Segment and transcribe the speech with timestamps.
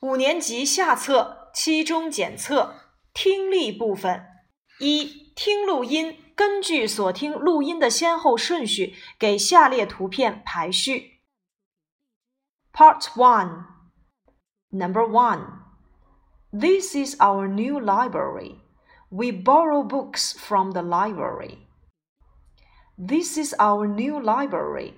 [0.00, 2.74] 五年级下册期中检测
[3.12, 4.26] 听力部分：
[4.80, 11.20] 一、听录音，根据所听录音的先后顺序，给下列图片排序。
[12.72, 13.66] Part One
[14.70, 15.62] Number One
[16.52, 18.60] This is our new library.
[19.10, 21.68] We borrow books from the library.
[22.96, 24.94] This is our new library.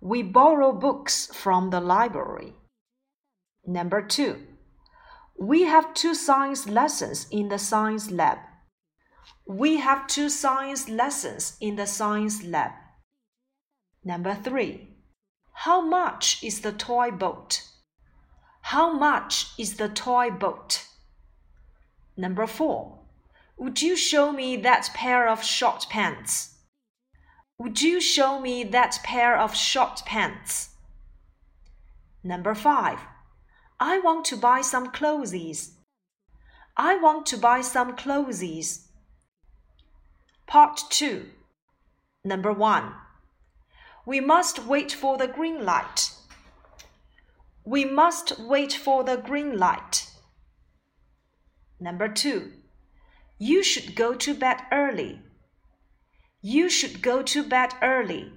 [0.00, 2.54] We borrow books from the library.
[3.69, 4.43] Number two,
[5.37, 8.37] we have two science lessons in the science lab.
[9.45, 12.71] We have two science lessons in the science lab.
[14.05, 14.87] Number three,
[15.51, 17.63] how much is the toy boat?
[18.61, 20.87] How much is the toy boat?
[22.15, 22.99] Number four,
[23.57, 26.55] would you show me that pair of short pants?
[27.57, 30.69] Would you show me that pair of short pants?
[32.23, 32.99] Number five,
[33.79, 35.71] I want to buy some clothes.
[36.75, 38.87] I want to buy some clothes.
[40.47, 41.25] Part 2.
[42.23, 42.91] Number 1.
[44.05, 46.11] We must wait for the green light.
[47.63, 50.09] We must wait for the green light.
[51.79, 52.51] Number 2.
[53.37, 55.21] You should go to bed early.
[56.41, 58.31] You should go to bed early.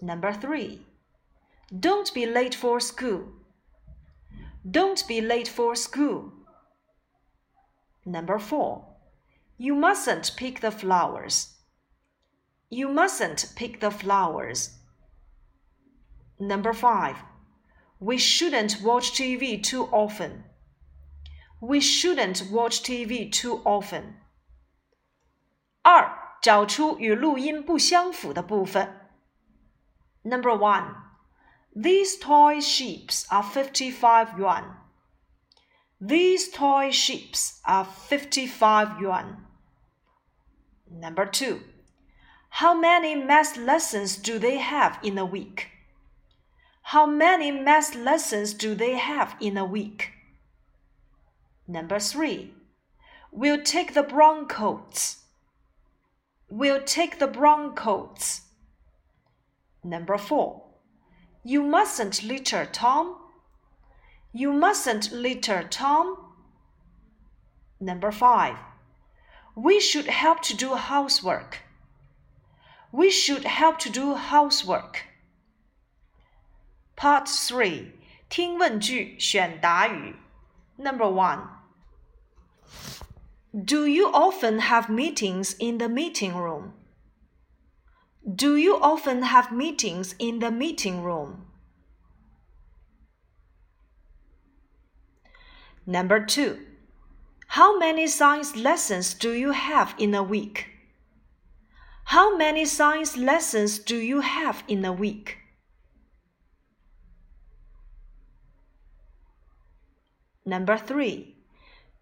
[0.00, 0.86] Number 3.
[1.80, 3.32] Don't be late for school.
[4.69, 6.31] Don't be late for school.
[8.05, 8.85] Number four,
[9.57, 11.55] you mustn't pick the flowers.
[12.69, 14.79] You mustn't pick the flowers.
[16.39, 17.17] Number five,
[17.99, 20.43] we shouldn't watch TV too often.
[21.61, 24.15] We shouldn't watch TV too often.
[25.83, 29.09] 二，找出与录音不相符的部分。
[30.23, 30.95] Number one.
[31.80, 34.64] These toy ships are 55 yuan.
[36.00, 39.46] These toy ships are 55 yuan.
[40.90, 41.60] Number two,
[42.48, 45.68] how many math lessons do they have in a week?
[46.82, 50.10] How many math lessons do they have in a week?
[51.68, 52.54] Number three,
[53.30, 55.18] we'll take the brown coats.
[56.50, 58.40] We'll take the brown coats.
[59.84, 60.67] Number four,
[61.43, 63.17] you mustn't litter, Tom.
[64.31, 66.17] You mustn't litter, Tom.
[67.79, 68.57] Number five.
[69.55, 71.59] We should help to do housework.
[72.91, 75.03] We should help to do housework.
[76.95, 77.91] Part 3.
[78.29, 80.15] 听问句选答语
[80.77, 81.39] Number 1.
[83.53, 86.73] Do you often have meetings in the meeting room?
[88.34, 91.46] Do you often have meetings in the meeting room?
[95.86, 96.58] Number two,
[97.46, 100.66] how many science lessons do you have in a week?
[102.04, 105.38] How many science lessons do you have in a week?
[110.44, 111.36] Number three,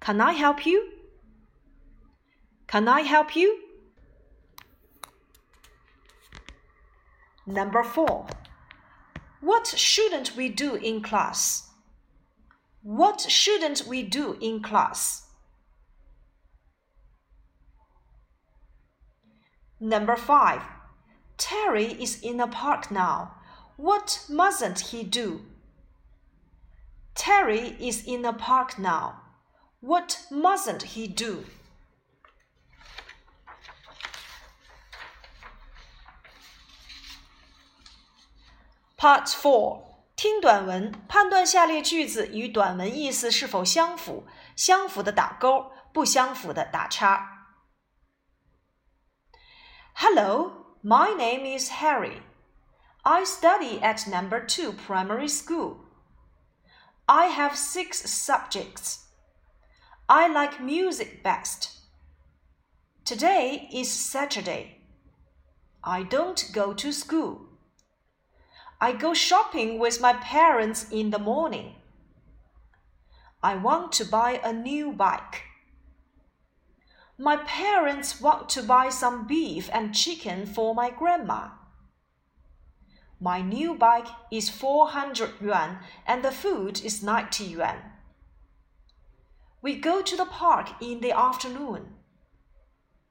[0.00, 0.90] can I help you?
[2.66, 3.63] Can I help you?
[7.46, 8.26] Number four.
[9.40, 11.68] What shouldn't we do in class?
[12.82, 15.26] What shouldn't we do in class?
[19.78, 20.62] Number five.
[21.36, 23.34] Terry is in the park now.
[23.76, 25.42] What mustn't he do?
[27.14, 29.20] Terry is in the park now.
[29.80, 31.44] What mustn't he do?
[39.03, 39.83] Part Four，
[40.15, 44.25] 听短文，判断下列句子与短文意思是否相符，
[44.55, 47.47] 相符的打勾，不相符的打叉。
[49.93, 52.21] Hello, my name is Harry.
[53.03, 55.77] I study at number two primary school.
[57.05, 59.05] I have six subjects.
[60.07, 61.71] I like music best.
[63.05, 64.81] Today is Saturday.
[65.81, 67.47] I don't go to school.
[68.84, 71.76] I go shopping with my parents in the morning.
[73.42, 75.44] I want to buy a new bike.
[77.16, 81.52] My parents want to buy some beef and chicken for my grandma.
[83.18, 87.78] My new bike is 400 yuan and the food is 90 yuan.
[89.62, 91.94] We go to the park in the afternoon.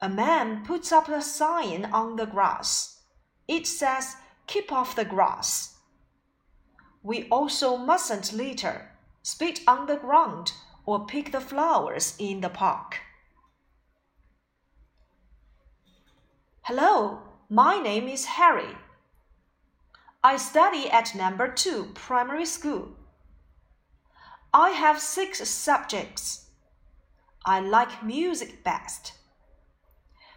[0.00, 3.02] A man puts up a sign on the grass.
[3.46, 4.16] It says,
[4.50, 5.76] Keep off the grass.
[7.04, 8.90] We also mustn't litter.
[9.22, 10.50] spit on the ground,
[10.84, 12.98] or pick the flowers in the park.
[16.62, 18.76] Hello, my name is Harry.
[20.24, 22.96] I study at number two primary school.
[24.52, 26.46] I have six subjects.
[27.46, 29.12] I like music best.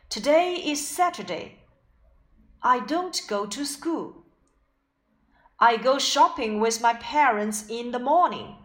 [0.07, 1.62] Today is Saturday.
[2.65, 4.23] I don't go to school.
[5.59, 8.55] I go shopping with my parents in the morning.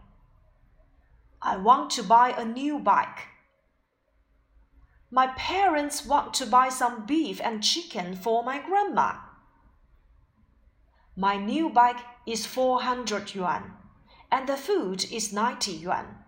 [1.43, 3.27] I want to buy a new bike.
[5.11, 9.17] My parents want to buy some beef and chicken for my grandma.
[11.17, 13.73] My new bike is 400 yuan,
[14.31, 16.19] and the food is 90 yuan.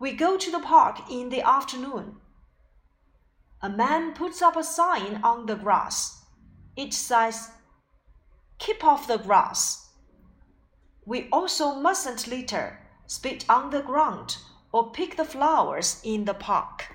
[0.00, 2.16] We go to the park in the afternoon.
[3.60, 6.24] A man puts up a sign on the grass.
[6.76, 7.50] It says,
[8.58, 9.90] Keep off the grass.
[11.04, 14.36] We also mustn't litter, spit on the ground,
[14.72, 16.94] or pick the flowers in the park.